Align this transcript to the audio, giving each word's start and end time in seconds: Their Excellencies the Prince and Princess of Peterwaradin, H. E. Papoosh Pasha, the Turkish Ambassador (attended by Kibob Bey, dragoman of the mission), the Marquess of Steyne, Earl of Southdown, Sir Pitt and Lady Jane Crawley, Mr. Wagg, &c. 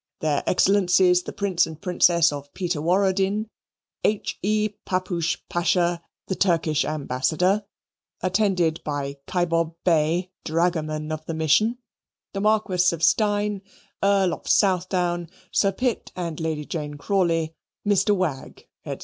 Their 0.21 0.41
Excellencies 0.47 1.21
the 1.21 1.31
Prince 1.31 1.67
and 1.67 1.79
Princess 1.79 2.31
of 2.31 2.51
Peterwaradin, 2.55 3.51
H. 4.03 4.39
E. 4.41 4.69
Papoosh 4.83 5.37
Pasha, 5.47 6.01
the 6.25 6.33
Turkish 6.33 6.83
Ambassador 6.83 7.65
(attended 8.19 8.83
by 8.83 9.17
Kibob 9.27 9.75
Bey, 9.85 10.31
dragoman 10.43 11.11
of 11.11 11.23
the 11.27 11.35
mission), 11.35 11.77
the 12.33 12.41
Marquess 12.41 12.91
of 12.91 13.03
Steyne, 13.03 13.61
Earl 14.01 14.33
of 14.33 14.49
Southdown, 14.49 15.29
Sir 15.51 15.71
Pitt 15.71 16.11
and 16.15 16.39
Lady 16.39 16.65
Jane 16.65 16.95
Crawley, 16.95 17.53
Mr. 17.87 18.15
Wagg, 18.17 18.67
&c. 18.87 18.97